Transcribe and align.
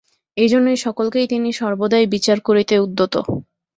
এইজন্য 0.37 0.67
সকলকেই 0.77 1.27
তিনি 1.27 1.49
সর্বদাই 1.53 2.05
বিচার 2.13 2.37
করিতে 2.47 2.75
উদ্যত। 2.79 3.13